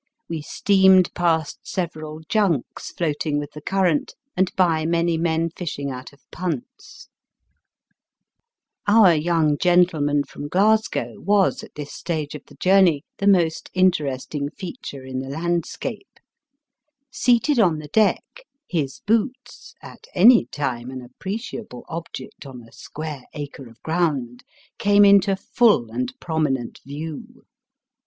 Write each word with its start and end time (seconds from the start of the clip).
We 0.27 0.41
steamed 0.41 1.13
past 1.13 1.59
several 1.61 2.21
junks 2.27 2.91
floating 2.91 3.37
with 3.37 3.51
the 3.51 3.61
current, 3.61 4.15
and 4.35 4.51
by 4.55 4.83
many 4.83 5.15
men 5.15 5.51
fishing 5.51 5.91
out 5.91 6.11
of 6.11 6.21
punts. 6.31 7.07
Digitized 7.07 7.99
by 8.87 8.87
VjOOQIC 8.87 8.87
280 8.87 8.87
BAST 8.87 8.87
BY 8.87 8.93
WEST. 8.93 8.97
Our 8.97 9.15
young 9.21 9.57
gentleman 9.59 10.23
from 10.23 10.47
Glasgow 10.47 11.13
was 11.19 11.63
at 11.63 11.75
this 11.75 11.93
stage 11.93 12.33
of 12.33 12.41
the 12.47 12.55
journey 12.55 13.03
the 13.19 13.27
most 13.27 13.69
interesting 13.75 14.49
feature 14.49 15.03
in 15.05 15.19
the 15.19 15.29
landscape* 15.29 16.17
Seated 17.11 17.59
on 17.59 17.77
the 17.77 17.89
deck, 17.89 18.41
his 18.67 19.01
boots, 19.05 19.75
at 19.83 20.07
any 20.15 20.45
time 20.47 20.89
an 20.89 21.03
appreciable 21.03 21.85
object 21.87 22.47
on 22.47 22.63
a 22.63 22.71
square 22.71 23.25
acre 23.35 23.67
of 23.69 23.79
ground, 23.83 24.43
came 24.79 25.05
into 25.05 25.35
full 25.35 25.91
and 25.91 26.11
prominent 26.19 26.79
view. 26.87 27.45